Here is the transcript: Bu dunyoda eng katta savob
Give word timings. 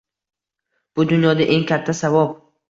Bu 0.99 1.05
dunyoda 1.11 1.47
eng 1.57 1.67
katta 1.73 1.97
savob 2.01 2.35